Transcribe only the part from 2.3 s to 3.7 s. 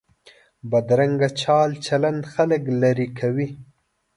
خلک لرې کوي